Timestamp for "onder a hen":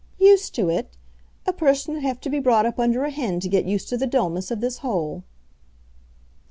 2.79-3.39